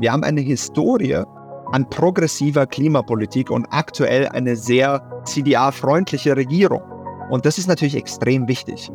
[0.00, 1.24] Wir haben eine Historie
[1.72, 6.82] an progressiver Klimapolitik und aktuell eine sehr CDA-freundliche Regierung.
[7.30, 8.90] Und das ist natürlich extrem wichtig.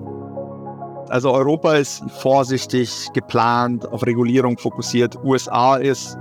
[1.10, 5.18] Also Europa ist vorsichtig, geplant, auf Regulierung fokussiert.
[5.24, 6.18] USA ist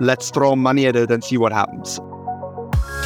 [0.00, 2.00] let's throw money at it and see what happens.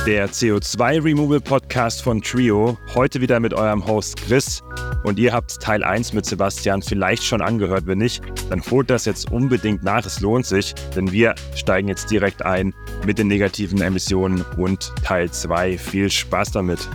[0.07, 2.79] Der CO2 Removal Podcast von Trio.
[2.95, 4.63] Heute wieder mit eurem Host Chris.
[5.05, 7.87] Und ihr habt Teil 1 mit Sebastian vielleicht schon angehört.
[7.87, 10.05] Wenn nicht, dann holt das jetzt unbedingt nach.
[10.05, 12.75] Es lohnt sich, denn wir steigen jetzt direkt ein
[13.07, 15.79] mit den negativen Emissionen und Teil 2.
[15.79, 16.89] Viel Spaß damit.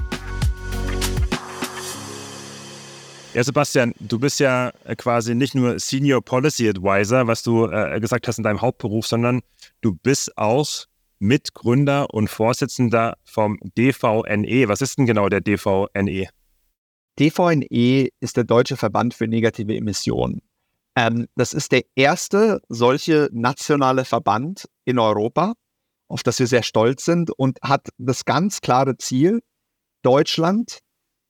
[3.33, 8.27] Ja, Sebastian, du bist ja quasi nicht nur Senior Policy Advisor, was du äh, gesagt
[8.27, 9.41] hast in deinem Hauptberuf, sondern
[9.81, 10.67] du bist auch
[11.17, 14.67] Mitgründer und Vorsitzender vom DVNE.
[14.67, 16.27] Was ist denn genau der DVNE?
[17.19, 20.41] DVNE ist der Deutsche Verband für negative Emissionen.
[20.95, 25.53] Ähm, das ist der erste solche nationale Verband in Europa,
[26.07, 29.41] auf das wir sehr stolz sind und hat das ganz klare Ziel,
[30.01, 30.79] Deutschland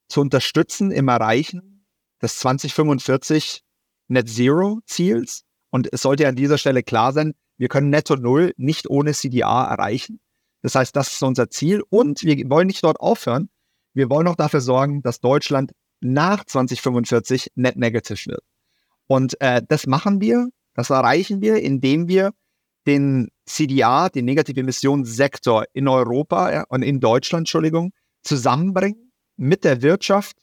[0.08, 1.86] zu unterstützen im Erreichen
[2.20, 3.62] des 2045
[4.08, 5.44] Net Zero Ziels.
[5.70, 9.64] Und es sollte an dieser Stelle klar sein, wir können Netto Null nicht ohne CDA
[9.64, 10.20] erreichen.
[10.62, 13.48] Das heißt, das ist unser Ziel und wir wollen nicht dort aufhören.
[13.92, 18.44] Wir wollen auch dafür sorgen, dass Deutschland nach 2045 net negative wird.
[19.06, 22.32] Und äh, das machen wir, das erreichen wir, indem wir
[22.86, 27.92] den CDA, den negative Emissionssektor in Europa ja, und in Deutschland, Entschuldigung,
[28.22, 30.36] zusammenbringen mit der Wirtschaft,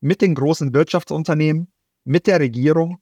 [0.00, 1.72] mit den großen Wirtschaftsunternehmen,
[2.04, 2.98] mit der Regierung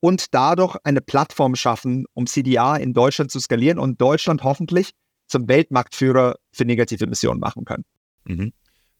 [0.00, 4.92] und dadurch eine Plattform schaffen, um CDA in Deutschland zu skalieren und Deutschland hoffentlich
[5.26, 7.84] zum Weltmarktführer für negative Emissionen machen können.
[8.24, 8.52] Mhm.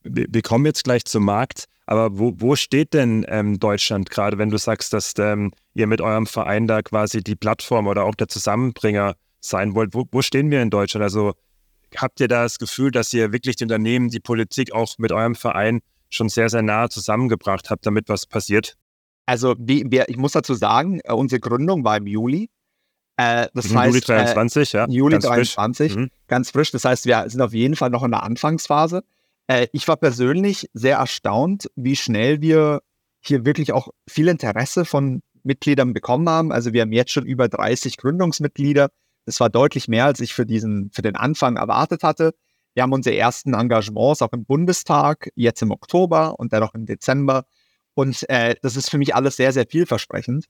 [0.03, 4.49] Wir kommen jetzt gleich zum Markt, aber wo, wo steht denn ähm, Deutschland gerade, wenn
[4.49, 8.27] du sagst, dass ähm, ihr mit eurem Verein da quasi die Plattform oder auch der
[8.27, 9.93] Zusammenbringer sein wollt?
[9.93, 11.03] Wo, wo stehen wir in Deutschland?
[11.03, 11.33] Also
[11.97, 15.35] habt ihr da das Gefühl, dass ihr wirklich die Unternehmen, die Politik auch mit eurem
[15.35, 18.77] Verein schon sehr, sehr nah zusammengebracht habt, damit was passiert?
[19.25, 22.49] Also wie, wir, ich muss dazu sagen, äh, unsere Gründung war im Juli.
[23.17, 24.87] Äh, das mhm, heißt, Juli 23, äh, ja.
[24.87, 26.01] Juli ganz 23, frisch.
[26.01, 26.09] Mhm.
[26.27, 26.71] ganz frisch.
[26.71, 29.03] Das heißt, wir sind auf jeden Fall noch in der Anfangsphase.
[29.47, 32.81] Äh, ich war persönlich sehr erstaunt, wie schnell wir
[33.21, 36.51] hier wirklich auch viel Interesse von Mitgliedern bekommen haben.
[36.51, 38.89] Also wir haben jetzt schon über 30 Gründungsmitglieder.
[39.25, 42.33] Das war deutlich mehr, als ich für diesen, für den Anfang erwartet hatte.
[42.73, 46.85] Wir haben unsere ersten Engagements auch im Bundestag, jetzt im Oktober und dann auch im
[46.85, 47.45] Dezember.
[47.93, 50.45] Und äh, das ist für mich alles sehr, sehr vielversprechend.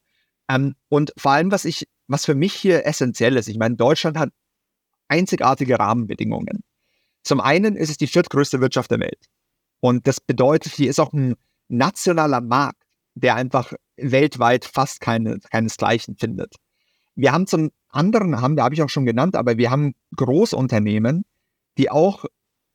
[0.48, 4.16] Ähm, und vor allem, was ich, was für mich hier essentiell ist, ich meine, Deutschland
[4.16, 4.30] hat
[5.08, 6.62] einzigartige Rahmenbedingungen.
[7.22, 9.26] Zum einen ist es die viertgrößte Wirtschaft der Welt.
[9.80, 11.34] Und das bedeutet, hier ist auch ein
[11.68, 12.82] nationaler Markt,
[13.14, 16.56] der einfach weltweit fast keine, keinesgleichen findet.
[17.14, 21.24] Wir haben zum anderen, haben, da habe ich auch schon genannt, aber wir haben Großunternehmen,
[21.78, 22.24] die auch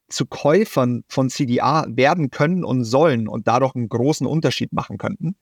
[0.10, 5.36] zu Käufern von CDA werden können und sollen und dadurch einen großen Unterschied machen könnten.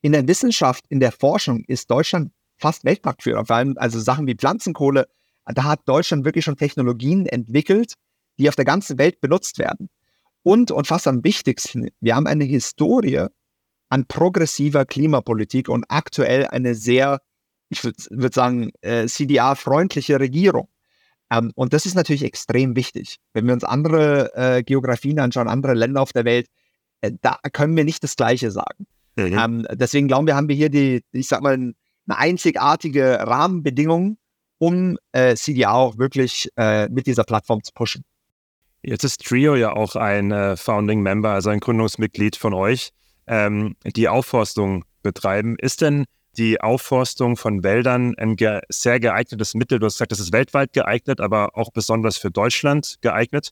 [0.00, 4.34] In der Wissenschaft, in der Forschung ist Deutschland fast Weltmarktführer, vor allem also Sachen wie
[4.34, 5.08] Pflanzenkohle.
[5.46, 7.94] Da hat Deutschland wirklich schon Technologien entwickelt,
[8.42, 9.88] die auf der ganzen Welt benutzt werden.
[10.42, 13.26] Und, und fast am wichtigsten, wir haben eine Historie
[13.88, 17.20] an progressiver Klimapolitik und aktuell eine sehr,
[17.68, 20.68] ich würde würd sagen, äh, CDA-freundliche Regierung.
[21.30, 23.18] Ähm, und das ist natürlich extrem wichtig.
[23.32, 26.48] Wenn wir uns andere äh, Geografien anschauen, andere Länder auf der Welt,
[27.00, 28.86] äh, da können wir nicht das Gleiche sagen.
[29.16, 29.38] Mhm.
[29.38, 31.74] Ähm, deswegen glauben wir, haben wir hier die, ich sag mal, eine
[32.08, 34.18] einzigartige Rahmenbedingung,
[34.58, 38.04] um äh, CDA auch wirklich äh, mit dieser Plattform zu pushen.
[38.82, 42.90] Jetzt ist Trio ja auch ein äh, Founding Member, also ein Gründungsmitglied von euch,
[43.26, 45.56] ähm, die Aufforstung betreiben.
[45.58, 46.04] Ist denn
[46.36, 49.78] die Aufforstung von Wäldern ein ge sehr geeignetes Mittel.
[49.78, 53.50] Du hast gesagt, das ist weltweit geeignet, aber auch besonders für Deutschland geeignet.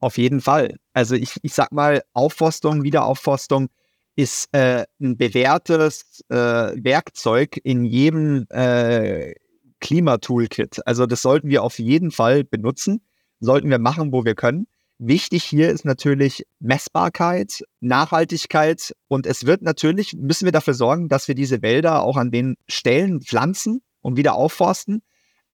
[0.00, 0.76] Auf jeden Fall.
[0.92, 3.68] Also ich, ich sag mal, Aufforstung, Wiederaufforstung
[4.16, 9.34] ist äh, ein bewährtes äh, Werkzeug in jedem äh,
[9.80, 10.86] Klimatoolkit.
[10.86, 13.02] Also das sollten wir auf jeden Fall benutzen,
[13.40, 14.66] sollten wir machen, wo wir können.
[14.98, 21.26] Wichtig hier ist natürlich Messbarkeit, Nachhaltigkeit und es wird natürlich, müssen wir dafür sorgen, dass
[21.26, 25.02] wir diese Wälder auch an den Stellen pflanzen und wieder aufforsten,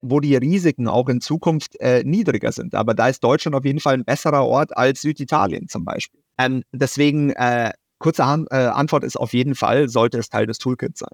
[0.02, 2.74] wo die Risiken auch in Zukunft äh, niedriger sind.
[2.74, 6.20] Aber da ist Deutschland auf jeden Fall ein besserer Ort als Süditalien zum Beispiel.
[6.38, 10.58] Ähm, deswegen, äh, kurze Han äh, Antwort ist auf jeden Fall, sollte es Teil des
[10.58, 11.10] Toolkits sein.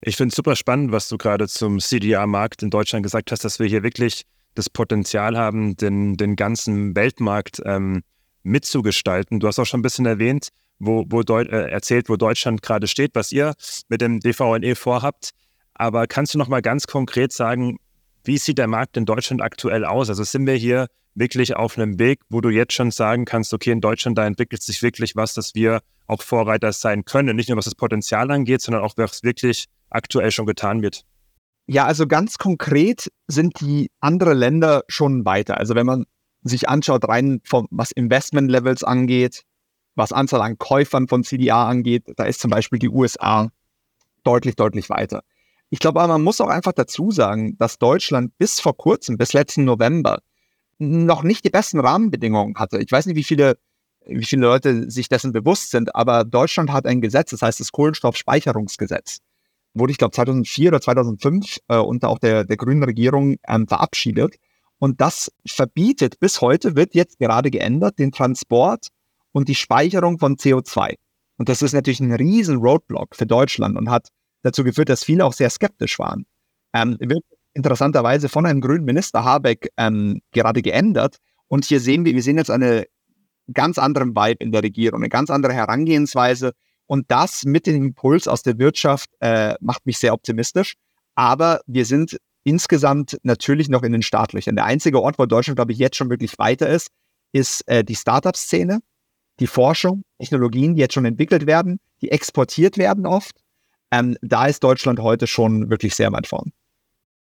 [0.00, 3.58] Ich finde es super spannend, was du gerade zum CDR-Markt in Deutschland gesagt hast, dass
[3.58, 8.02] wir hier wirklich das Potenzial haben, den, den ganzen Weltmarkt ähm,
[8.42, 9.40] mitzugestalten.
[9.40, 12.86] Du hast auch schon ein bisschen erwähnt, wo, wo Deu äh, erzählt, wo Deutschland gerade
[12.86, 13.54] steht, was ihr
[13.88, 15.30] mit dem DVNE vorhabt.
[15.74, 17.78] Aber kannst du noch mal ganz konkret sagen,
[18.24, 20.08] wie sieht der Markt in Deutschland aktuell aus?
[20.08, 23.70] Also sind wir hier wirklich auf einem Weg, wo du jetzt schon sagen kannst, okay,
[23.70, 27.36] in Deutschland, da entwickelt sich wirklich was, dass wir auch Vorreiter sein können.
[27.36, 31.04] Nicht nur was das Potenzial angeht, sondern auch was wirklich aktuell schon getan wird.
[31.66, 35.58] Ja, also ganz konkret sind die anderen Länder schon weiter.
[35.58, 36.06] Also wenn man
[36.42, 39.42] sich anschaut, rein vom, was Investment-Levels angeht,
[39.94, 43.50] was Anzahl an Käufern von CDA angeht, da ist zum Beispiel die USA
[44.24, 45.22] deutlich, deutlich weiter.
[45.70, 49.32] Ich glaube aber, man muss auch einfach dazu sagen, dass Deutschland bis vor kurzem, bis
[49.32, 50.20] letzten November,
[50.78, 52.78] noch nicht die besten Rahmenbedingungen hatte.
[52.78, 53.56] Ich weiß nicht, wie viele,
[54.04, 57.72] wie viele Leute sich dessen bewusst sind, aber Deutschland hat ein Gesetz, das heißt das
[57.72, 59.20] Kohlenstoffspeicherungsgesetz.
[59.74, 64.36] Wurde, ich glaube, 2004 oder 2005 äh, unter auch der, der grünen Regierung ähm, verabschiedet.
[64.78, 68.88] Und das verbietet bis heute, wird jetzt gerade geändert, den Transport
[69.32, 70.96] und die Speicherung von CO2.
[71.38, 74.08] Und das ist natürlich ein riesen Roadblock für Deutschland und hat
[74.42, 76.26] dazu geführt, dass viele auch sehr skeptisch waren.
[76.74, 77.24] Ähm, wird
[77.54, 81.18] interessanterweise von einem grünen Minister Habeck ähm, gerade geändert.
[81.48, 82.86] Und hier sehen wir, wir sehen jetzt eine
[83.52, 86.52] ganz andere Vibe in der Regierung, eine ganz andere Herangehensweise.
[86.92, 90.74] Und das mit dem Impuls aus der Wirtschaft äh, macht mich sehr optimistisch.
[91.14, 94.56] Aber wir sind insgesamt natürlich noch in den Startlöchern.
[94.56, 96.88] Der einzige Ort, wo Deutschland, glaube ich, jetzt schon wirklich weiter ist,
[97.32, 98.80] ist äh, die Startup-Szene,
[99.40, 103.40] die Forschung, Technologien, die jetzt schon entwickelt werden, die exportiert werden oft.
[103.90, 106.52] Ähm, da ist Deutschland heute schon wirklich sehr weit vorn.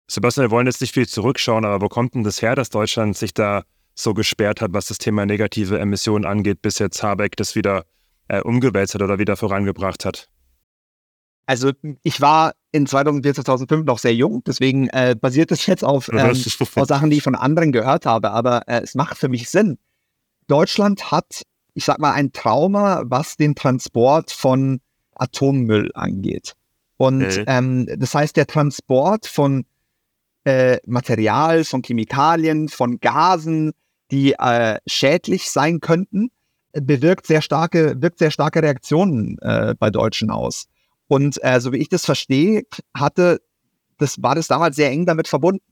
[0.06, 3.14] Sebastian, wir wollen jetzt nicht viel zurückschauen, aber wo kommt denn das her, dass Deutschland
[3.14, 3.64] sich da
[3.94, 7.84] so gesperrt hat, was das Thema negative Emissionen angeht, bis jetzt Habeck das wieder
[8.30, 10.28] äh, umgewälzt hat oder wieder vorangebracht hat?
[11.46, 11.72] Also
[12.04, 16.20] ich war in 2004, 2005 noch sehr jung, deswegen äh, basiert das jetzt auf, ähm,
[16.20, 19.78] auf, Sachen, die ich von anderen gehört habe, aber äh, es macht für mich Sinn.
[20.46, 21.42] Deutschland hat,
[21.74, 24.80] ich sag mal, ein Trauma, was den Transport von
[25.16, 26.54] Atommüll angeht.
[26.98, 27.44] Und okay.
[27.48, 29.64] ähm, das heißt, der Transport von
[30.44, 33.72] äh, Material, von Chemikalien, von Gasen,
[34.12, 36.30] die äh, schädlich sein könnten,
[36.72, 40.66] bewirkt sehr starke, wirkt sehr starke Reaktionen äh, bei Deutschen aus.
[41.08, 42.62] Und äh, so wie ich das verstehe,
[42.94, 43.40] hatte,
[43.98, 45.64] das war das damals sehr eng damit verbunden.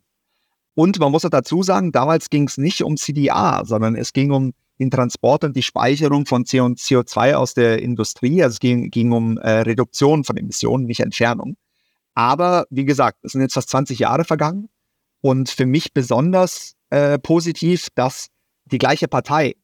[0.74, 4.30] Und man muss auch dazu sagen, damals ging es nicht um CDA, sondern es ging
[4.30, 8.42] um den Transport und die Speicherung von CO2 aus der Industrie.
[8.42, 11.56] Also es ging, ging um äh, Reduktion von Emissionen, nicht Entfernung.
[12.14, 14.68] Aber wie gesagt, es sind jetzt fast 20 Jahre vergangen.
[15.20, 18.28] Und für mich besonders äh, positiv, dass
[18.66, 19.54] die gleiche Partei,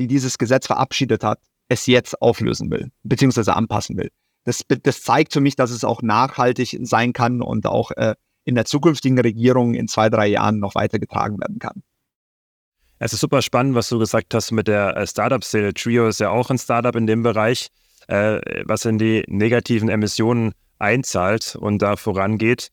[0.00, 1.38] die dieses Gesetz verabschiedet hat,
[1.68, 4.10] es jetzt auflösen will, beziehungsweise anpassen will
[4.44, 8.14] das, das zeigt für mich, dass es auch nachhaltig sein kann und auch äh,
[8.44, 11.82] in der zukünftigen Regierung in zwei, drei Jahren noch weitergetragen werden kann.
[12.98, 15.74] Es ist super spannend, was du gesagt hast mit der äh, Startup-Szene.
[15.74, 17.68] Trio ist ja auch ein Startup in dem Bereich,
[18.08, 22.68] äh, was in die negativen Emissionen einzahlt und da vorangeht.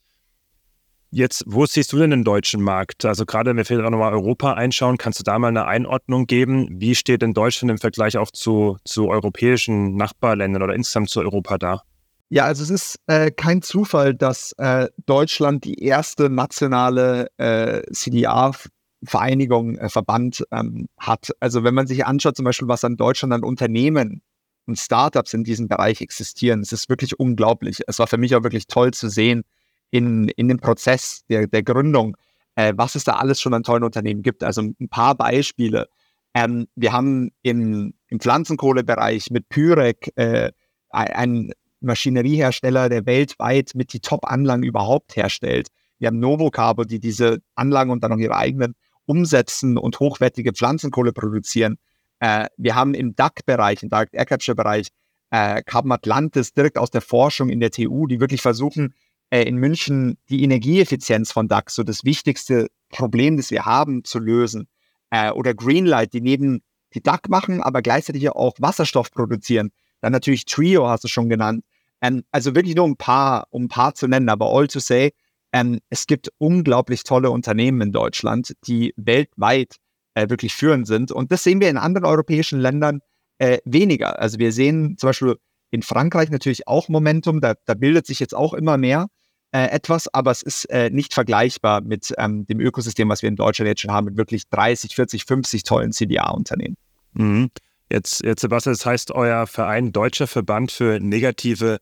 [1.10, 3.06] Jetzt, wo siehst du denn den deutschen Markt?
[3.06, 6.26] Also gerade wenn wir vielleicht auch nochmal Europa einschauen, kannst du da mal eine Einordnung
[6.26, 6.68] geben?
[6.70, 11.56] Wie steht denn Deutschland im Vergleich auch zu, zu europäischen Nachbarländern oder insgesamt zu Europa
[11.56, 11.82] da?
[12.28, 19.78] Ja, also es ist äh, kein Zufall, dass äh, Deutschland die erste nationale äh, CDA-Vereinigung,
[19.78, 21.30] äh, Verband ähm, hat.
[21.40, 24.20] Also wenn man sich anschaut, zum Beispiel, was an Deutschland an Unternehmen
[24.66, 27.80] und Startups in diesem Bereich existieren, es ist wirklich unglaublich.
[27.86, 29.42] Es war für mich auch wirklich toll zu sehen,
[29.90, 32.16] in, in dem Prozess der, der Gründung,
[32.54, 34.44] äh, was es da alles schon an tollen Unternehmen gibt.
[34.44, 35.88] Also ein paar Beispiele.
[36.34, 40.52] Ähm, wir haben im, im Pflanzenkohlebereich mit Pyrek äh,
[40.90, 45.68] einen Maschineriehersteller, der weltweit mit die Top-Anlagen überhaupt herstellt.
[45.98, 48.74] Wir haben Novocarbo, die diese Anlagen und dann noch ihre eigenen
[49.06, 51.78] umsetzen und hochwertige Pflanzenkohle produzieren.
[52.20, 54.88] Äh, wir haben im DAC-Bereich, im Direct Air Capture-Bereich,
[55.30, 58.94] äh, Carbon Atlantis direkt aus der Forschung in der TU, die wirklich versuchen,
[59.30, 64.18] äh, in München die Energieeffizienz von DAX, so das wichtigste Problem, das wir haben, zu
[64.18, 64.68] lösen.
[65.10, 66.62] Äh, oder Greenlight, die neben
[66.94, 69.70] die DAC machen, aber gleichzeitig auch Wasserstoff produzieren.
[70.00, 71.64] Dann natürlich Trio, hast du schon genannt.
[72.00, 75.12] Ähm, also wirklich nur ein paar, um ein paar zu nennen, aber all to say,
[75.52, 79.76] ähm, es gibt unglaublich tolle Unternehmen in Deutschland, die weltweit
[80.14, 81.10] äh, wirklich führend sind.
[81.12, 83.00] Und das sehen wir in anderen europäischen Ländern
[83.38, 84.18] äh, weniger.
[84.18, 85.36] Also wir sehen zum Beispiel
[85.70, 89.08] in Frankreich natürlich auch Momentum, da, da bildet sich jetzt auch immer mehr
[89.52, 93.36] äh, etwas, aber es ist äh, nicht vergleichbar mit ähm, dem Ökosystem, was wir in
[93.36, 96.76] Deutschland jetzt schon haben, mit wirklich 30, 40, 50 tollen CDA-Unternehmen.
[97.14, 97.50] Mhm.
[97.90, 101.78] Jetzt, jetzt, Sebastian, das heißt euer Verein Deutscher Verband für negative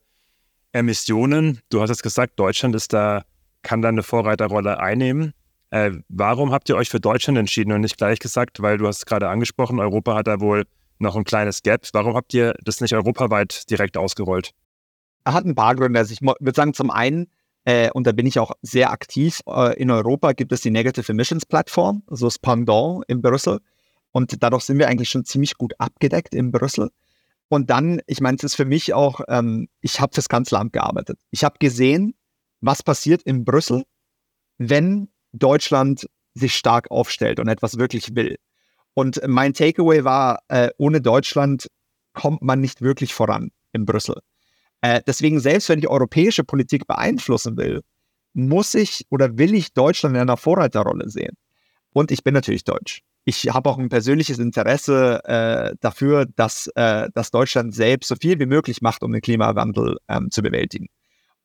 [0.71, 1.59] Emissionen.
[1.69, 3.23] Du hast es gesagt, Deutschland ist da,
[3.63, 5.33] kann da eine Vorreiterrolle einnehmen.
[5.69, 8.99] Äh, warum habt ihr euch für Deutschland entschieden und nicht gleich gesagt, weil du hast
[8.99, 10.63] es gerade angesprochen, Europa hat da wohl
[10.99, 11.85] noch ein kleines Gap.
[11.91, 14.51] Warum habt ihr das nicht europaweit direkt ausgerollt?
[15.25, 15.99] Er hat ein paar Gründe.
[15.99, 17.27] Also ich würde sagen, zum einen
[17.67, 19.41] Äh, und da bin ich auch sehr aktiv.
[19.45, 23.59] Äh, in Europa gibt es die Negative Emissions Plattform, so das Pendant in Brüssel.
[24.13, 26.91] Und dadurch sind wir eigentlich schon ziemlich gut abgedeckt in Brüssel.
[27.49, 31.19] Und dann, ich meine, es ist für mich auch, ähm, ich habe fürs Kanzleramt gearbeitet.
[31.29, 32.15] Ich habe gesehen,
[32.61, 33.83] was passiert in Brüssel,
[34.57, 38.37] wenn Deutschland sich stark aufstellt und etwas wirklich will.
[38.93, 41.67] Und mein Takeaway war, äh, ohne Deutschland
[42.13, 44.21] kommt man nicht wirklich voran in Brüssel.
[44.81, 47.81] Äh, deswegen, selbst wenn ich europäische Politik beeinflussen will,
[48.33, 51.35] muss ich oder will ich Deutschland in einer Vorreiterrolle sehen.
[51.93, 53.01] Und ich bin natürlich deutsch.
[53.25, 58.39] Ich habe auch ein persönliches Interesse äh, dafür, dass, äh, dass Deutschland selbst so viel
[58.39, 60.87] wie möglich macht, um den Klimawandel ähm, zu bewältigen.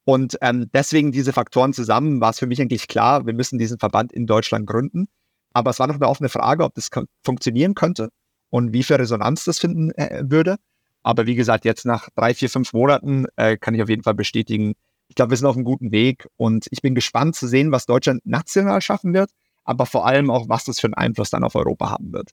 [0.04, 3.78] Und ähm, deswegen diese Faktoren zusammen war es für mich eigentlich klar, wir müssen diesen
[3.78, 5.08] Verband in Deutschland gründen.
[5.54, 6.88] Aber es war noch eine offene Frage, ob das
[7.24, 8.08] funktionieren könnte
[8.50, 10.56] und wie viel Resonanz das finden äh, würde.
[11.02, 14.14] Aber wie gesagt, jetzt nach drei, vier, fünf Monaten äh, kann ich auf jeden Fall
[14.14, 14.74] bestätigen,
[15.08, 17.86] ich glaube, wir sind auf einem guten Weg und ich bin gespannt zu sehen, was
[17.86, 19.30] Deutschland national schaffen wird,
[19.64, 22.30] aber vor allem auch, was das für einen Einfluss dann auf Europa haben wird.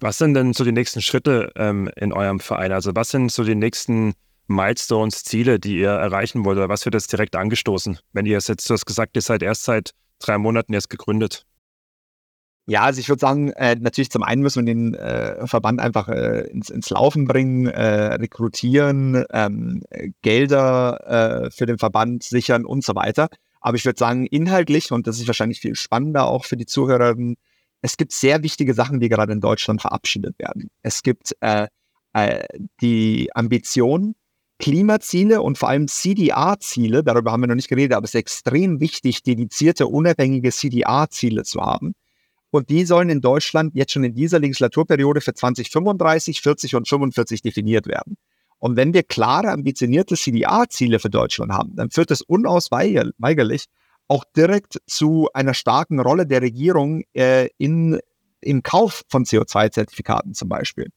[0.00, 2.72] Was sind denn so die nächsten Schritte ähm, in eurem Verein?
[2.72, 4.14] Also was sind so die nächsten
[4.46, 6.56] Milestones, Ziele, die ihr erreichen wollt?
[6.56, 7.98] Oder was wird jetzt direkt angestoßen?
[8.12, 11.46] Wenn ihr es jetzt, du hast gesagt, ihr seid erst seit drei Monaten erst gegründet.
[12.70, 16.08] Ja, also ich würde sagen, äh, natürlich zum einen müssen wir den äh, Verband einfach
[16.08, 19.82] äh, ins, ins Laufen bringen, äh, rekrutieren, ähm,
[20.20, 23.30] Gelder äh, für den Verband sichern und so weiter.
[23.62, 27.36] Aber ich würde sagen, inhaltlich, und das ist wahrscheinlich viel spannender auch für die Zuhörerinnen,
[27.80, 30.68] es gibt sehr wichtige Sachen, die gerade in Deutschland verabschiedet werden.
[30.82, 31.68] Es gibt äh,
[32.82, 34.14] die Ambition,
[34.58, 38.78] Klimaziele und vor allem CDR-Ziele, darüber haben wir noch nicht geredet, aber es ist extrem
[38.78, 41.94] wichtig, dedizierte, unabhängige CDR-Ziele zu haben
[42.50, 47.42] und die sollen in Deutschland jetzt schon in dieser Legislaturperiode für 2035, 40 und 45
[47.42, 48.16] definiert werden.
[48.58, 53.66] Und wenn wir klare, ambitionierte CDA-Ziele für Deutschland haben, dann führt das unausweigerlich
[54.08, 58.00] auch direkt zu einer starken Rolle der Regierung äh, in,
[58.40, 60.90] im Kauf von CO2-Zertifikaten zum Beispiel.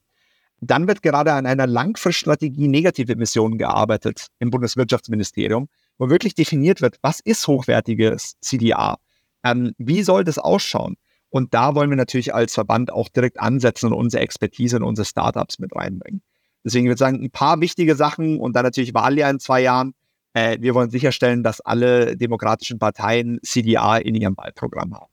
[0.60, 5.68] Dann wird gerade an einer Langfriststrategie negative Emissionen gearbeitet im Bundeswirtschaftsministerium,
[5.98, 8.98] wo wirklich definiert wird, was ist hochwertiges CDA?
[9.44, 10.96] Ähm, wie soll das ausschauen?
[11.32, 15.06] Und da wollen wir natürlich als Verband auch direkt ansetzen und unsere Expertise und unsere
[15.06, 16.20] Startups mit reinbringen.
[16.62, 19.94] Deswegen würde ich sagen, ein paar wichtige Sachen und dann natürlich Wahljahr in zwei Jahren.
[20.34, 25.10] Äh, wir wollen sicherstellen, dass alle demokratischen Parteien CDA in ihrem Wahlprogramm haben.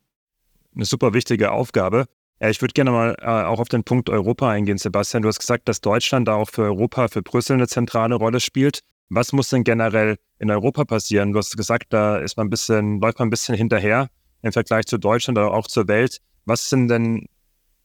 [0.76, 2.04] Eine super wichtige Aufgabe.
[2.40, 5.24] Äh, ich würde gerne mal äh, auch auf den Punkt Europa eingehen, Sebastian.
[5.24, 8.82] Du hast gesagt, dass Deutschland da auch für Europa, für Brüssel eine zentrale Rolle spielt.
[9.08, 11.32] Was muss denn generell in Europa passieren?
[11.32, 14.10] Du hast gesagt, da ist man ein bisschen, läuft man ein bisschen hinterher
[14.42, 16.20] im Vergleich zu Deutschland oder auch zur Welt.
[16.46, 17.28] Was sind denn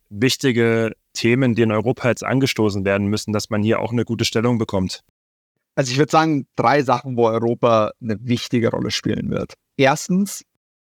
[0.09, 4.25] wichtige Themen, die in Europa jetzt angestoßen werden müssen, dass man hier auch eine gute
[4.25, 5.03] Stellung bekommt?
[5.75, 9.55] Also ich würde sagen, drei Sachen, wo Europa eine wichtige Rolle spielen wird.
[9.77, 10.45] Erstens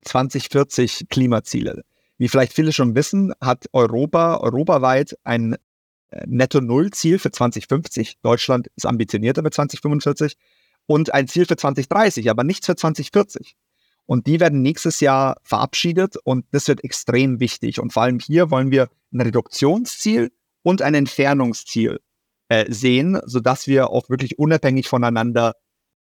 [0.02, 1.82] 2040 Klimaziele.
[2.16, 5.56] Wie vielleicht viele schon wissen, hat Europa europaweit ein
[6.10, 8.18] äh, Netto-Null-Ziel für 2050.
[8.22, 10.36] Deutschland ist ambitionierter mit 2045
[10.86, 13.56] und ein Ziel für 2030, aber nichts für 2040.
[14.10, 17.78] Und die werden nächstes Jahr verabschiedet und das wird extrem wichtig.
[17.78, 22.00] Und vor allem hier wollen wir ein Reduktionsziel und ein Entfernungsziel
[22.48, 25.54] äh, sehen, sodass wir auch wirklich unabhängig voneinander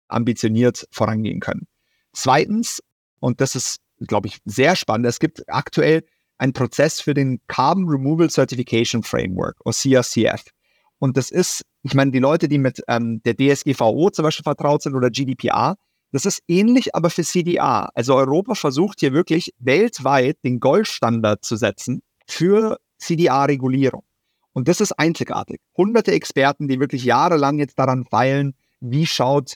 [0.06, 1.66] ambitioniert vorangehen können.
[2.12, 2.80] Zweitens,
[3.18, 6.04] und das ist, glaube ich, sehr spannend, es gibt aktuell
[6.38, 10.44] einen Prozess für den Carbon Removal Certification Framework, oder CRCF.
[11.00, 14.82] Und das ist, ich meine, die Leute, die mit ähm, der DSGVO zum Beispiel vertraut
[14.82, 15.76] sind oder GDPR,
[16.12, 17.90] das ist ähnlich aber für CDA.
[17.94, 24.02] Also Europa versucht hier wirklich weltweit den Goldstandard zu setzen für CDA-Regulierung.
[24.52, 25.60] Und das ist einzigartig.
[25.76, 29.54] Hunderte Experten, die wirklich jahrelang jetzt daran feilen, wie schaut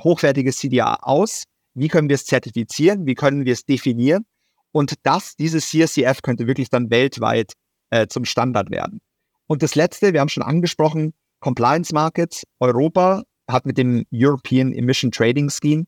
[0.00, 4.24] hochwertiges CDA aus, wie können wir es zertifizieren, wie können wir es definieren.
[4.72, 7.52] Und das, dieses CSCF könnte wirklich dann weltweit
[7.90, 9.00] äh, zum Standard werden.
[9.46, 12.44] Und das Letzte, wir haben schon angesprochen, Compliance Markets.
[12.58, 15.86] Europa hat mit dem European Emission Trading Scheme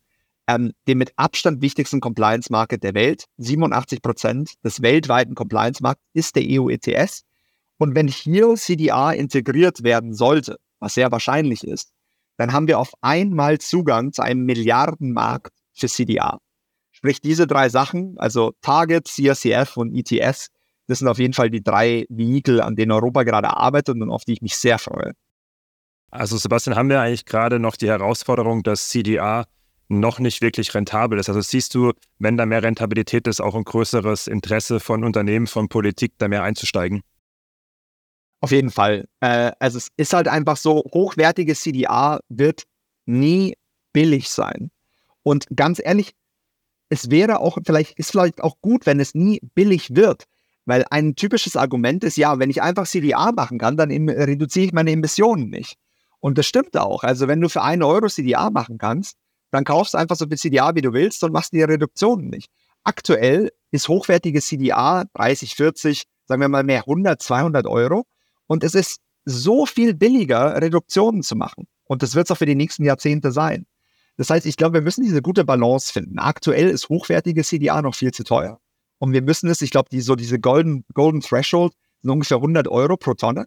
[0.49, 3.25] ähm, den mit Abstand wichtigsten Compliance Market der Welt.
[3.39, 7.23] 87 Prozent des weltweiten Compliance Markts ist der EU ETS.
[7.79, 11.91] Und wenn hier CDR integriert werden sollte, was sehr wahrscheinlich ist,
[12.37, 16.39] dann haben wir auf einmal Zugang zu einem Milliardenmarkt für CDR.
[16.91, 20.49] Sprich, diese drei Sachen, also Target, CRCF und ETS,
[20.87, 24.25] das sind auf jeden Fall die drei Vehikel, an denen Europa gerade arbeitet und auf
[24.25, 25.13] die ich mich sehr freue.
[26.11, 29.45] Also Sebastian, haben wir eigentlich gerade noch die Herausforderung, dass CDA
[29.89, 31.29] noch nicht wirklich rentabel ist.
[31.29, 35.69] Also siehst du, wenn da mehr Rentabilität ist, auch ein größeres Interesse von Unternehmen, von
[35.69, 37.03] Politik, da mehr einzusteigen?
[38.41, 39.07] Auf jeden Fall.
[39.21, 42.65] Äh, also es ist halt einfach so, hochwertiges CDA wird
[43.07, 43.55] nie
[43.93, 44.71] billig sein.
[45.23, 46.13] Und ganz ehrlich,
[46.89, 50.25] es wäre auch vielleicht, ist vielleicht auch gut, wenn es nie billig wird.
[50.67, 54.73] Weil ein typisches Argument ist, ja, wenn ich einfach CDA machen kann, dann reduziere ich
[54.73, 55.77] meine Emissionen nicht.
[56.21, 57.03] Und das stimmt auch.
[57.03, 59.17] Also wenn du für einen Euro CDA machen kannst,
[59.51, 62.51] dann kaufst du einfach so viel CDA, wie du willst und machst die Reduktionen nicht.
[62.85, 68.07] Aktuell ist hochwertige CDA 30, 40, sagen wir mal mehr 100, 200 Euro.
[68.47, 71.67] Und es ist so viel billiger, Reduktionen zu machen.
[71.85, 73.67] Und das wird es auch für die nächsten Jahrzehnte sein.
[74.17, 76.19] Das heißt, ich glaube, wir müssen diese gute Balance finden.
[76.19, 78.61] Aktuell ist hochwertige CDA noch viel zu teuer.
[78.99, 82.69] Und wir müssen es, ich glaube, die, so diese Golden, Golden Threshold sind ungefähr 100
[82.69, 83.47] Euro pro Tonne.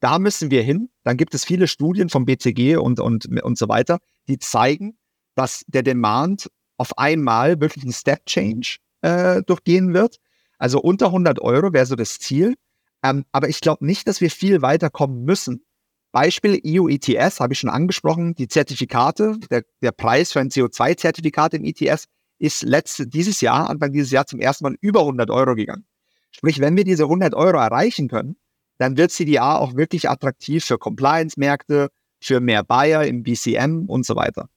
[0.00, 0.90] Da müssen wir hin.
[1.02, 4.98] Dann gibt es viele Studien vom BCG und, und, und so weiter, die zeigen,
[5.34, 10.18] dass der Demand auf einmal wirklich einen Step Change äh, durchgehen wird.
[10.58, 12.54] Also unter 100 Euro wäre so das Ziel.
[13.02, 15.64] Ähm, aber ich glaube nicht, dass wir viel weiterkommen müssen.
[16.10, 18.34] Beispiel EU ETS habe ich schon angesprochen.
[18.34, 22.06] Die Zertifikate, der, der Preis für ein CO2-Zertifikat im ETS
[22.38, 25.86] ist letzte, dieses Jahr, Anfang dieses Jahr zum ersten Mal über 100 Euro gegangen.
[26.30, 28.36] Sprich, wenn wir diese 100 Euro erreichen können,
[28.78, 34.16] dann wird CDA auch wirklich attraktiv für Compliance-Märkte, für mehr Buyer im BCM und so
[34.16, 34.48] weiter.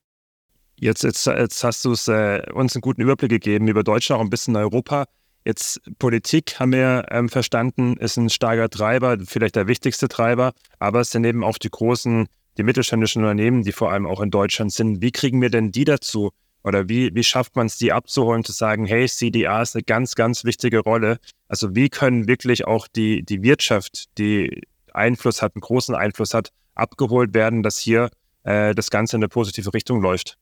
[0.78, 4.32] Jetzt, jetzt, jetzt hast du äh, uns einen guten Überblick gegeben über Deutschland, auch ein
[4.32, 5.06] bisschen Europa.
[5.46, 11.02] Jetzt Politik haben wir ähm, verstanden, ist ein starker Treiber, vielleicht der wichtigste Treiber, aber
[11.02, 14.72] es sind eben auch die großen, die mittelständischen Unternehmen, die vor allem auch in Deutschland
[14.72, 15.02] sind.
[15.02, 16.32] Wie kriegen wir denn die dazu?
[16.64, 20.16] Oder wie, wie schafft man es, die abzuholen, zu sagen, hey, CDA ist eine ganz,
[20.16, 21.18] ganz wichtige Rolle.
[21.48, 24.62] Also wie können wirklich auch die, die Wirtschaft, die
[24.94, 28.10] Einfluss hat, einen großen Einfluss hat, abgeholt werden, dass hier
[28.44, 30.38] äh, das Ganze in eine positive Richtung läuft?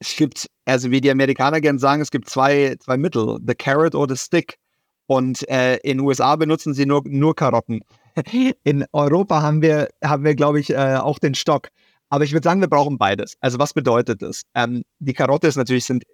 [0.00, 3.94] es gibt, also wie die Amerikaner gerne sagen, es gibt zwei, zwei Mittel, the carrot
[3.94, 4.58] or the stick.
[5.06, 7.80] Und äh, in den USA benutzen sie nur, nur Karotten.
[8.64, 11.70] In Europa haben wir, haben wir glaube ich, äh, auch den Stock.
[12.10, 13.34] Aber ich würde sagen, wir brauchen beides.
[13.40, 14.42] Also was bedeutet das?
[14.54, 16.04] Ähm, die Karotte ist natürlich sind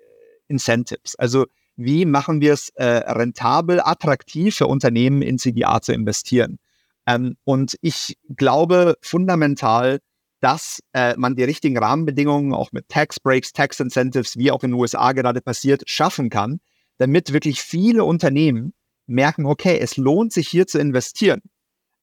[0.49, 1.15] Incentives.
[1.17, 1.47] Also
[1.77, 6.59] wie machen wir es äh, rentabel, attraktiv für Unternehmen in CDA zu investieren?
[7.07, 10.01] Ähm, und ich glaube fundamental,
[10.41, 14.73] dass äh, man die richtigen Rahmenbedingungen auch mit Tax Breaks, Tax Incentives, wie auch in
[14.73, 16.61] den USA gerade passiert, schaffen kann,
[16.99, 18.75] damit wirklich viele Unternehmen
[19.07, 21.41] merken, okay, es lohnt sich hier zu investieren,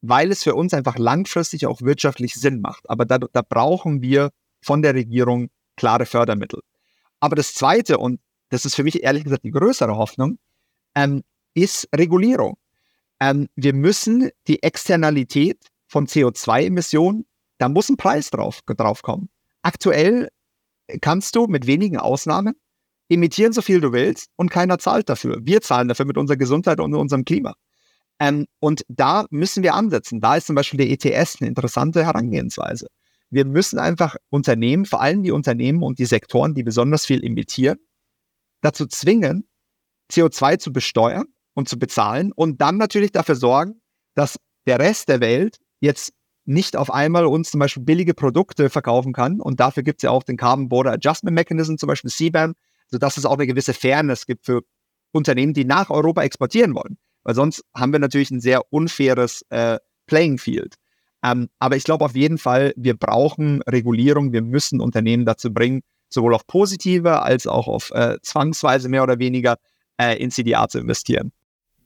[0.01, 2.89] weil es für uns einfach langfristig auch wirtschaftlich Sinn macht.
[2.89, 6.61] Aber da, da brauchen wir von der Regierung klare Fördermittel.
[7.19, 10.37] Aber das Zweite, und das ist für mich ehrlich gesagt die größere Hoffnung,
[10.95, 12.57] ähm, ist Regulierung.
[13.19, 17.25] Ähm, wir müssen die Externalität von CO2-Emissionen
[17.61, 19.29] da muss ein Preis drauf, drauf kommen.
[19.61, 20.29] Aktuell
[20.99, 22.55] kannst du mit wenigen Ausnahmen
[23.07, 25.37] imitieren, so viel du willst, und keiner zahlt dafür.
[25.43, 27.53] Wir zahlen dafür mit unserer Gesundheit und unserem Klima.
[28.21, 30.21] Ähm, und da müssen wir ansetzen.
[30.21, 32.85] Da ist zum Beispiel der ETS eine interessante Herangehensweise.
[33.31, 37.79] Wir müssen einfach Unternehmen, vor allem die Unternehmen und die Sektoren, die besonders viel imitieren,
[38.61, 39.47] dazu zwingen,
[40.11, 43.81] CO2 zu besteuern und zu bezahlen und dann natürlich dafür sorgen,
[44.13, 46.13] dass der Rest der Welt jetzt
[46.45, 49.39] nicht auf einmal uns zum Beispiel billige Produkte verkaufen kann.
[49.39, 52.53] Und dafür gibt es ja auch den Carbon Border Adjustment Mechanism, zum Beispiel CBAM,
[52.87, 54.61] sodass es auch eine gewisse Fairness gibt für
[55.11, 56.99] Unternehmen, die nach Europa exportieren wollen.
[57.23, 60.75] Weil sonst haben wir natürlich ein sehr unfaires äh, Playing Field.
[61.23, 65.81] Ähm, aber ich glaube auf jeden Fall, wir brauchen Regulierung, wir müssen Unternehmen dazu bringen,
[66.09, 69.57] sowohl auf positive als auch auf äh, zwangsweise mehr oder weniger
[69.97, 71.31] äh, in CDA zu investieren.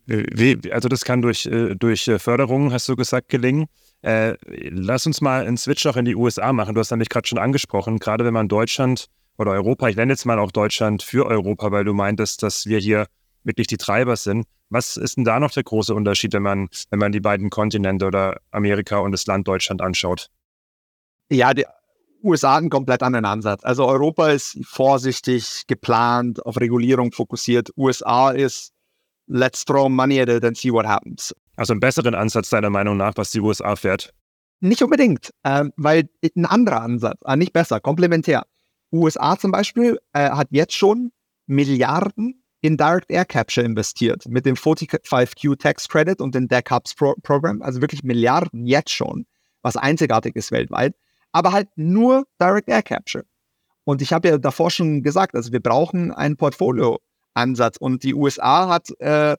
[0.08, 3.66] Wie, also das kann durch, äh, durch äh, Förderung, hast du gesagt, gelingen.
[4.04, 6.76] Äh, lass uns mal einen Switch auch in die USA machen.
[6.76, 10.26] Du hast nämlich gerade schon angesprochen, gerade wenn man Deutschland oder Europa, ich nenne jetzt
[10.26, 13.08] mal auch Deutschland für Europa, weil du meintest, dass wir hier
[13.46, 14.46] wirklich die Treiber sind.
[14.70, 18.06] Was ist denn da noch der große Unterschied, wenn man, wenn man die beiden Kontinente
[18.06, 20.28] oder Amerika und das Land Deutschland anschaut?
[21.30, 21.66] Ja, die
[22.24, 23.64] USA hat einen komplett anderen Ansatz.
[23.64, 27.70] Also Europa ist vorsichtig, geplant, auf Regulierung fokussiert.
[27.78, 28.74] USA ist
[29.28, 31.34] let's throw money at it and see what happens.
[31.56, 34.14] Also einen besseren Ansatz deiner Meinung nach, was die USA fährt?
[34.60, 38.46] Nicht unbedingt, ähm, weil ein anderer Ansatz, äh, nicht besser, komplementär.
[38.92, 41.12] USA zum Beispiel äh, hat jetzt schon
[41.48, 46.96] Milliarden in Direct Air Capture investiert mit dem 45Q Tax Credit und dem DAC Hubs
[46.96, 49.26] Pro Program, also wirklich Milliarden jetzt schon,
[49.62, 50.96] was einzigartig ist weltweit,
[51.32, 53.26] aber halt nur Direct Air Capture.
[53.84, 58.68] Und ich habe ja davor schon gesagt, also wir brauchen ein Portfolio-Ansatz und die USA
[58.68, 59.36] hat äh,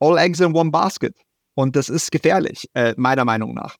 [0.00, 1.16] All Eggs in One Basket.
[1.54, 3.74] Und das ist gefährlich, äh, meiner Meinung nach.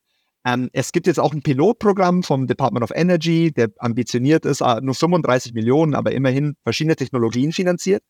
[0.44, 4.94] Ähm, es gibt jetzt auch ein Pilotprogramm vom Department of Energy, der ambitioniert ist, nur
[4.94, 8.02] 35 Millionen, aber immerhin verschiedene Technologien finanziert.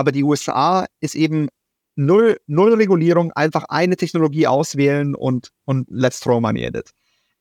[0.00, 1.50] Aber die USA ist eben
[1.94, 6.92] null, null Regulierung, einfach eine Technologie auswählen und, und let's throw money at it.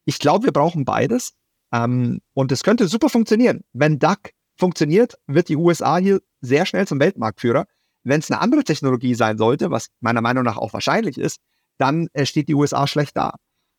[0.03, 1.31] Ich glaube, wir brauchen beides.
[1.71, 6.85] Ähm, und es könnte super funktionieren, wenn DAC funktioniert, wird die USA hier sehr schnell
[6.85, 7.65] zum Weltmarktführer.
[8.03, 11.39] Wenn es eine andere Technologie sein sollte, was meiner Meinung nach auch wahrscheinlich ist,
[11.77, 13.35] dann äh, steht die USA schlecht da.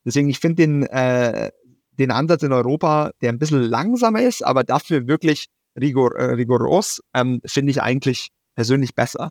[0.06, 1.50] Deswegen, ich finde den, äh,
[1.98, 7.02] den Ansatz in Europa, der ein bisschen langsamer ist, aber dafür wirklich rigor, äh, rigoros,
[7.12, 9.30] ähm, finde ich eigentlich persönlich besser.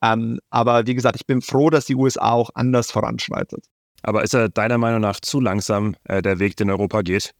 [0.00, 3.64] Ähm, aber wie gesagt, ich bin froh, dass die USA auch anders voranschreitet.
[4.02, 7.34] Aber ist er deiner Meinung nach zu langsam, äh, der Weg, den Europa geht?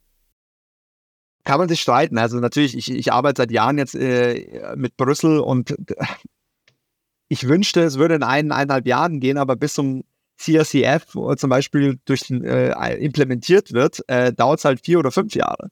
[1.45, 2.17] Kann man sich streiten.
[2.17, 5.75] Also natürlich, ich, ich arbeite seit Jahren jetzt äh, mit Brüssel und äh,
[7.29, 10.03] ich wünschte, es würde in eineinhalb Jahren gehen, aber bis zum
[10.37, 11.05] CRCF
[11.37, 15.69] zum Beispiel durch, äh, implementiert wird, äh, dauert es halt vier oder fünf Jahre.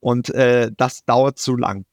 [0.00, 1.84] Und äh, das dauert zu lang.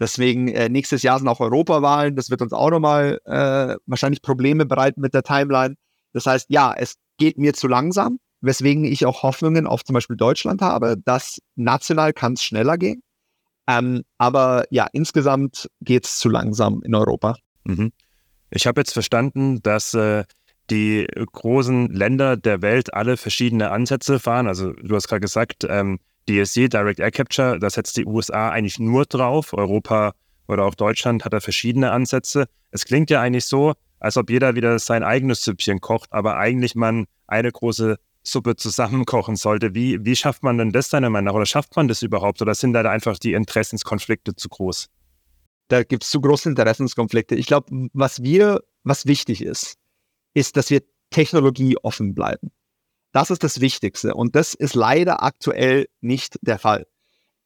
[0.00, 2.14] Deswegen, äh, nächstes Jahr sind auch Europawahlen.
[2.14, 5.74] Das wird uns auch nochmal äh, wahrscheinlich Probleme bereiten mit der Timeline.
[6.12, 10.16] Das heißt, ja, es geht mir zu langsam, weswegen ich auch Hoffnungen auf zum Beispiel
[10.16, 13.02] Deutschland habe, dass national kann es schneller gehen.
[13.66, 17.36] Ähm, aber ja, insgesamt geht es zu langsam in Europa.
[17.64, 17.92] Mhm.
[18.50, 20.24] Ich habe jetzt verstanden, dass äh,
[20.70, 24.46] die großen Länder der Welt alle verschiedene Ansätze fahren.
[24.46, 28.78] Also du hast gerade gesagt, ähm, DSC, Direct Air Capture, da setzt die USA eigentlich
[28.78, 29.52] nur drauf.
[29.52, 30.12] Europa
[30.46, 32.46] oder auch Deutschland hat da verschiedene Ansätze.
[32.70, 36.74] Es klingt ja eigentlich so, als ob jeder wieder sein eigenes Süppchen kocht, aber eigentlich
[36.74, 39.74] man eine große Suppe zusammenkochen sollte.
[39.74, 41.34] Wie, wie schafft man denn das deiner Meinung nach?
[41.34, 42.42] Oder schafft man das überhaupt?
[42.42, 44.88] Oder sind da einfach die Interessenskonflikte zu groß?
[45.68, 47.34] Da gibt es zu große Interessenskonflikte.
[47.34, 49.76] Ich glaube, was wir, was wichtig ist,
[50.34, 52.50] ist, dass wir technologieoffen bleiben.
[53.12, 54.14] Das ist das Wichtigste.
[54.14, 56.86] Und das ist leider aktuell nicht der Fall.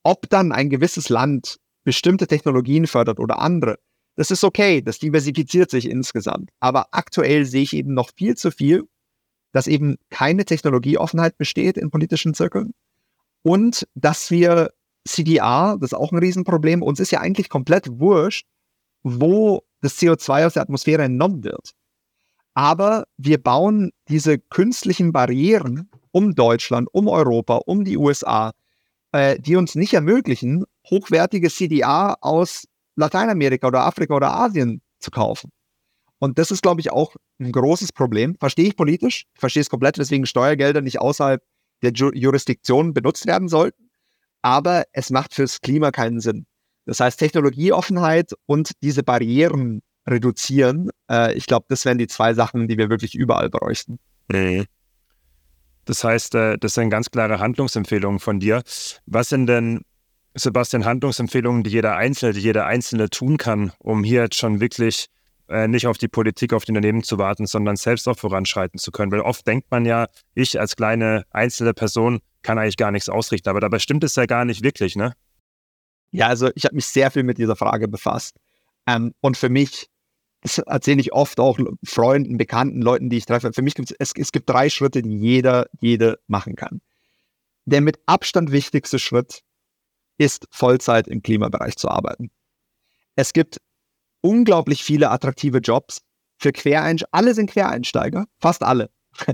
[0.03, 3.79] Ob dann ein gewisses Land bestimmte Technologien fördert oder andere,
[4.17, 6.51] das ist okay, das diversifiziert sich insgesamt.
[6.61, 8.85] Aber aktuell sehe ich eben noch viel zu viel,
[9.53, 12.75] dass eben keine Technologieoffenheit besteht in politischen Zirkeln
[13.43, 14.71] und dass wir
[15.05, 18.47] CDR, das ist auch ein Riesenproblem, uns ist ja eigentlich komplett wurscht,
[19.03, 21.73] wo das CO2 aus der Atmosphäre entnommen wird.
[22.55, 28.53] Aber wir bauen diese künstlichen Barrieren um Deutschland, um Europa, um die USA,
[29.13, 35.51] äh, die uns nicht ermöglichen, hochwertige CDA aus Lateinamerika oder Afrika oder Asien zu kaufen.
[36.19, 38.37] Und das ist, glaube ich, auch ein großes Problem.
[38.39, 39.25] Verstehe ich politisch.
[39.35, 41.43] Verstehe es komplett, weswegen Steuergelder nicht außerhalb
[41.83, 43.91] der Ju Jurisdiktion benutzt werden sollten.
[44.41, 46.47] Aber es macht fürs Klima keinen Sinn.
[46.85, 50.91] Das heißt, Technologieoffenheit und diese Barrieren reduzieren.
[51.11, 53.99] Äh, ich glaube, das wären die zwei Sachen, die wir wirklich überall bräuchten.
[54.29, 54.67] Mhm.
[55.85, 58.63] Das heißt, äh, das sind ganz klare Handlungsempfehlungen von dir.
[59.07, 59.83] Was sind denn,
[60.35, 65.07] Sebastian, Handlungsempfehlungen, die jeder Einzelne, die jeder Einzelne tun kann, um hier jetzt schon wirklich
[65.49, 68.93] äh, nicht auf die Politik, auf die Unternehmen zu warten, sondern selbst auch voranschreiten zu
[68.93, 69.13] können?
[69.13, 73.49] Weil oft denkt man ja, ich als kleine einzelne Person kann eigentlich gar nichts ausrichten,
[73.49, 75.15] aber dabei stimmt es ja gar nicht wirklich, ne?
[76.13, 78.37] Ja, also ich habe mich sehr viel mit dieser Frage befasst.
[78.87, 79.87] Ähm, und für mich
[80.43, 83.53] das erzähle ich oft auch Freunden, Bekannten, Leuten, die ich treffe.
[83.53, 86.81] Für mich gibt es, es gibt drei Schritte, die jeder, jede machen kann.
[87.65, 89.43] Der mit Abstand wichtigste Schritt
[90.19, 92.31] ist, Vollzeit im Klimabereich zu arbeiten.
[93.15, 93.59] Es gibt
[94.21, 96.03] unglaublich viele attraktive Jobs
[96.39, 97.09] für Quereinsteiger.
[97.13, 98.91] Alle sind Quereinsteiger, fast alle.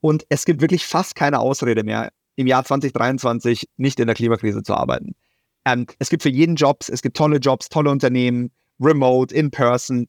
[0.00, 4.64] Und es gibt wirklich fast keine Ausrede mehr, im Jahr 2023 nicht in der Klimakrise
[4.64, 5.14] zu arbeiten.
[5.64, 10.08] Ähm, es gibt für jeden Jobs, es gibt tolle Jobs, tolle Unternehmen, remote, in person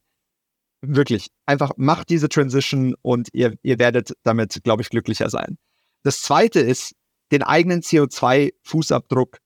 [0.82, 5.58] wirklich, einfach macht diese Transition und ihr, ihr werdet damit, glaube ich, glücklicher sein.
[6.04, 6.94] Das zweite ist,
[7.32, 9.38] den eigenen CO2-Fußabdruck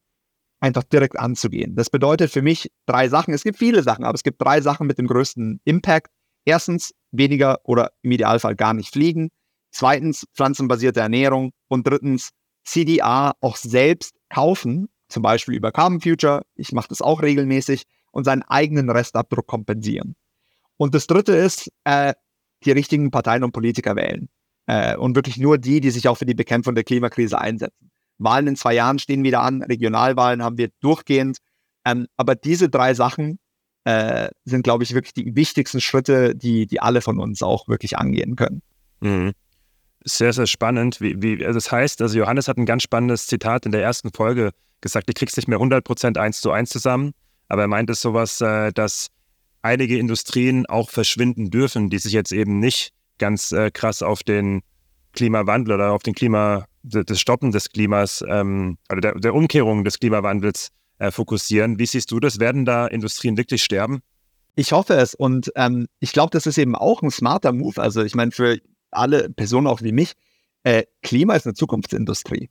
[0.59, 1.75] einfach direkt anzugehen.
[1.75, 3.33] Das bedeutet für mich drei Sachen.
[3.33, 6.07] Es gibt viele Sachen, aber es gibt drei Sachen mit dem größten Impact.
[6.45, 9.29] Erstens, weniger oder im Idealfall gar nicht fliegen.
[9.71, 11.51] Zweitens, pflanzenbasierte Ernährung.
[11.67, 12.29] Und drittens,
[12.63, 16.43] CDA auch selbst kaufen, zum Beispiel über Carbon Future.
[16.55, 20.15] Ich mache das auch regelmäßig und seinen eigenen Restabdruck kompensieren.
[20.77, 22.13] Und das Dritte ist, äh,
[22.65, 24.29] die richtigen Parteien und Politiker wählen.
[24.65, 27.91] Äh, und wirklich nur die, die sich auch für die Bekämpfung der Klimakrise einsetzen.
[28.17, 31.38] Wahlen in zwei Jahren stehen wieder an, Regionalwahlen haben wir durchgehend.
[31.86, 33.39] Ähm, aber diese drei Sachen
[33.83, 37.97] äh, sind, glaube ich, wirklich die wichtigsten Schritte, die, die alle von uns auch wirklich
[37.97, 38.62] angehen können.
[39.01, 39.33] Mhm.
[40.05, 41.01] Sehr, sehr spannend.
[41.01, 44.12] Wie, wie, also das heißt, also Johannes hat ein ganz spannendes Zitat in der ersten
[44.13, 47.13] Folge gesagt, du kriegst nicht mehr 100% eins zu eins zusammen,
[47.47, 49.07] aber er meint es sowas, äh, dass
[49.63, 54.62] einige Industrien auch verschwinden dürfen, die sich jetzt eben nicht ganz äh, krass auf den
[55.13, 59.99] Klimawandel oder auf den Klima, das Stoppen des Klimas ähm, oder der, der, Umkehrung des
[59.99, 61.80] Klimawandels äh, fokussieren.
[61.80, 62.39] Wie siehst du das?
[62.39, 64.02] Werden da Industrien wirklich sterben?
[64.56, 67.82] Ich hoffe es und ähm, ich glaube, das ist eben auch ein smarter Move.
[67.82, 68.60] Also ich meine, für
[68.91, 70.13] alle Personen auch wie mich,
[70.63, 72.49] äh, Klima ist eine Zukunftsindustrie.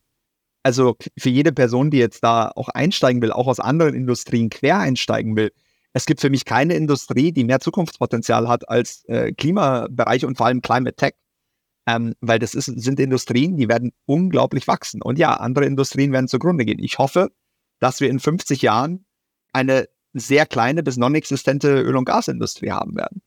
[0.65, 4.79] also für jede Person, die jetzt da auch einsteigen will, auch aus anderen Industrien quer
[4.79, 5.53] einsteigen will,
[5.93, 10.47] es gibt für mich keine Industrie, die mehr Zukunftspotenzial hat als äh, Klimabereich und vor
[10.47, 11.13] allem Climate Tech.
[11.87, 15.03] Ähm, weil das ist, sind Industrien, die werden unglaublich wachsen.
[15.03, 16.79] Und ja, andere Industrien werden zugrunde gehen.
[16.79, 17.33] Ich hoffe,
[17.81, 19.05] dass wir in 50 Jahren
[19.53, 23.21] eine sehr kleine bis non-existente Öl- und Gasindustrie haben werden.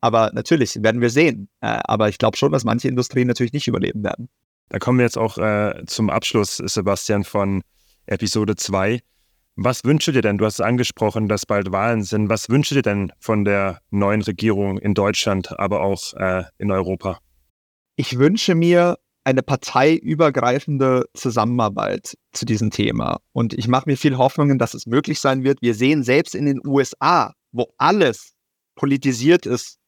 [0.00, 1.48] Aber natürlich werden wir sehen.
[1.60, 4.28] Äh, aber ich glaube schon, dass manche Industrien natürlich nicht überleben werden.
[4.70, 7.62] Da kommen wir jetzt auch äh, zum Abschluss, Sebastian, von
[8.06, 9.00] Episode 2.
[9.56, 10.38] Was wünschst du dir denn?
[10.38, 12.28] Du hast angesprochen, dass bald Wahlen sind.
[12.28, 16.70] Was wünschst du dir denn von der neuen Regierung in Deutschland, aber auch äh, in
[16.70, 17.18] Europa?
[17.96, 23.20] Ich wünsche mir eine parteiübergreifende Zusammenarbeit zu diesem Thema.
[23.32, 25.60] Und ich mache mir viel Hoffnungen, dass es möglich sein wird.
[25.60, 28.32] Wir sehen selbst in den USA, wo alles
[28.76, 29.80] politisiert ist,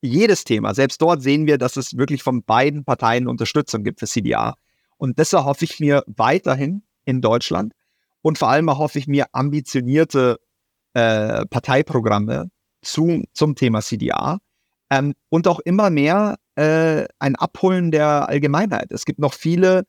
[0.00, 4.06] jedes Thema, selbst dort sehen wir, dass es wirklich von beiden Parteien Unterstützung gibt für
[4.06, 4.54] CDA.
[4.96, 7.72] Und deshalb hoffe ich mir weiterhin in Deutschland
[8.22, 10.38] und vor allem hoffe ich mir ambitionierte
[10.94, 12.50] äh, Parteiprogramme
[12.82, 14.38] zu, zum Thema CDA
[14.90, 18.90] ähm, und auch immer mehr äh, ein Abholen der Allgemeinheit.
[18.90, 19.84] Es gibt noch viele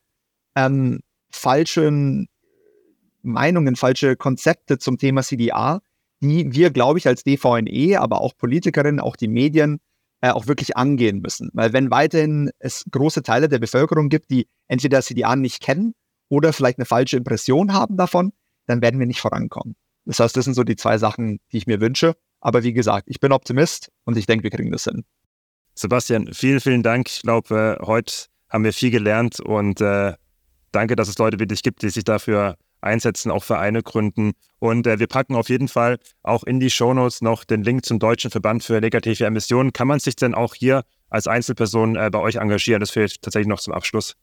[0.55, 0.99] ähm,
[1.31, 2.25] falsche
[3.21, 5.81] Meinungen, falsche Konzepte zum Thema CDA,
[6.21, 9.79] die wir, glaube ich, als DVNE, aber auch Politikerinnen, auch die Medien
[10.21, 11.49] äh, auch wirklich angehen müssen.
[11.53, 15.93] Weil wenn weiterhin es große Teile der Bevölkerung gibt, die entweder CDA nicht kennen
[16.29, 18.31] oder vielleicht eine falsche Impression haben davon,
[18.67, 19.75] dann werden wir nicht vorankommen.
[20.05, 22.15] Das heißt, das sind so die zwei Sachen, die ich mir wünsche.
[22.39, 25.03] Aber wie gesagt, ich bin Optimist und ich denke, wir kriegen das hin.
[25.75, 27.09] Sebastian, vielen, vielen Dank.
[27.09, 28.13] Ich glaube, äh, heute
[28.49, 30.13] haben wir viel gelernt und äh,
[30.71, 34.31] danke, dass es Leute wie dich gibt, die sich dafür einsetzen, auch Vereine gründen.
[34.59, 37.99] Und äh, wir packen auf jeden Fall auch in die Shownotes noch den Link zum
[37.99, 39.73] Deutschen Verband für negative Emissionen.
[39.73, 42.79] Kann man sich denn auch hier als Einzelperson äh, bei euch engagieren?
[42.79, 44.15] Das fehlt tatsächlich noch zum Abschluss.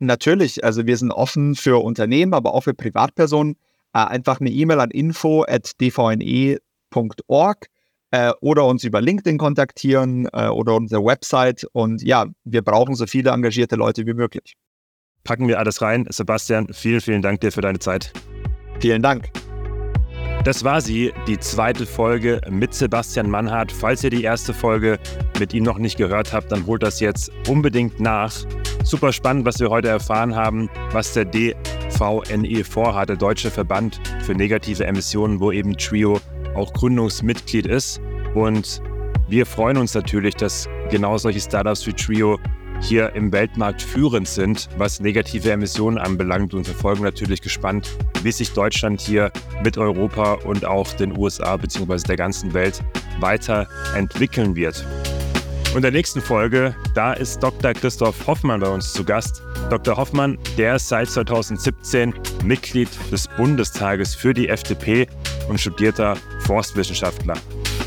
[0.00, 3.54] Natürlich, also wir sind offen für Unternehmen, aber auch für Privatpersonen.
[3.92, 7.66] Äh, einfach eine E-Mail an info.dvne.org
[8.10, 11.64] äh, oder uns über LinkedIn kontaktieren äh, oder unsere Website.
[11.72, 14.56] Und ja, wir brauchen so viele engagierte Leute wie möglich
[15.24, 16.06] packen wir alles rein.
[16.08, 18.12] Sebastian, vielen, vielen Dank dir für deine Zeit.
[18.80, 19.30] Vielen Dank.
[20.42, 23.70] Das war sie, die zweite Folge mit Sebastian Mannhardt.
[23.70, 24.98] Falls ihr die erste Folge
[25.38, 28.32] mit ihm noch nicht gehört habt, dann holt das jetzt unbedingt nach.
[28.82, 34.32] Super spannend, was wir heute erfahren haben, was der DVNE vorhat, der Deutsche Verband für
[34.34, 36.18] negative Emissionen, wo eben Trio
[36.54, 38.00] auch Gründungsmitglied ist.
[38.34, 38.80] Und
[39.28, 42.38] wir freuen uns natürlich, dass genau solche Startups wie Trio
[42.80, 47.90] hier im Weltmarkt führend sind, was negative Emissionen anbelangt und verfolgen natürlich gespannt,
[48.22, 49.30] wie sich Deutschland hier
[49.62, 51.98] mit Europa und auch den USA bzw.
[52.08, 52.82] der ganzen Welt
[53.20, 54.84] weiterentwickeln wird.
[55.70, 57.72] Und in der nächsten Folge, da ist Dr.
[57.74, 59.42] Christoph Hoffmann bei uns zu Gast.
[59.70, 59.96] Dr.
[59.96, 62.12] Hoffmann, der ist seit 2017
[62.42, 65.06] Mitglied des Bundestages für die FDP
[65.48, 67.34] und studierter Forstwissenschaftler.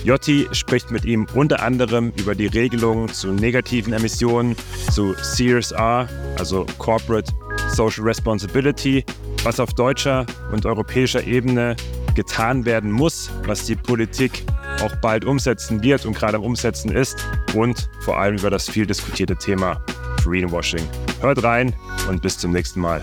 [0.04, 4.56] Jotti spricht mit ihm unter anderem über die Regelungen zu negativen Emissionen,
[4.92, 7.32] zu CSR, also Corporate
[7.70, 9.06] Social Responsibility,
[9.44, 11.76] was auf deutscher und europäischer Ebene
[12.16, 14.44] getan werden muss, was die Politik
[14.82, 18.86] auch bald umsetzen wird und gerade am Umsetzen ist und vor allem über das viel
[18.86, 19.82] diskutierte Thema
[20.24, 20.84] Greenwashing.
[21.22, 21.74] Hört rein
[22.10, 23.02] und bis zum nächsten Mal.